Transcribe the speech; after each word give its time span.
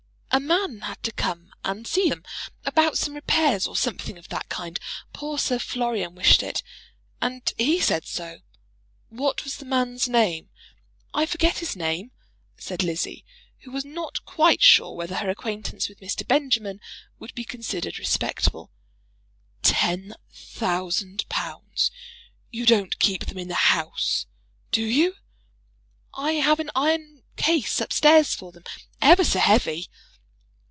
"A 0.33 0.39
man 0.39 0.79
had 0.81 1.03
to 1.03 1.11
come 1.11 1.51
and 1.65 1.85
see 1.85 2.07
them, 2.09 2.23
about 2.63 2.97
some 2.97 3.15
repairs, 3.15 3.67
or 3.67 3.75
something 3.75 4.17
of 4.17 4.29
that 4.29 4.47
kind. 4.47 4.79
Poor 5.11 5.37
Sir 5.37 5.59
Florian 5.59 6.15
wished 6.15 6.41
it. 6.41 6.63
And 7.21 7.53
he 7.57 7.81
said 7.81 8.07
so." 8.07 8.39
"What 9.09 9.43
was 9.43 9.57
the 9.57 9.65
man's 9.65 10.07
name?" 10.07 10.49
"I 11.13 11.25
forget 11.25 11.57
his 11.57 11.75
name," 11.75 12.11
said 12.57 12.81
Lizzie, 12.81 13.25
who 13.63 13.71
was 13.71 13.83
not 13.83 14.23
quite 14.23 14.61
sure 14.63 14.95
whether 14.95 15.15
her 15.15 15.29
acquaintance 15.29 15.89
with 15.89 15.99
Mr. 15.99 16.25
Benjamin 16.25 16.79
would 17.19 17.35
be 17.35 17.43
considered 17.43 17.99
respectable. 17.99 18.71
"Ten 19.61 20.15
thousand 20.33 21.27
pounds! 21.27 21.91
You 22.49 22.65
don't 22.65 22.99
keep 22.99 23.25
them 23.25 23.37
in 23.37 23.49
the 23.49 23.55
house; 23.75 24.27
do 24.71 24.81
you?" 24.83 25.15
"I 26.13 26.33
have 26.35 26.61
an 26.61 26.71
iron 26.73 27.23
case 27.35 27.81
up 27.81 27.91
stairs 27.91 28.33
for 28.33 28.53
them; 28.53 28.63
ever 29.01 29.25
so 29.25 29.37
heavy." 29.37 29.89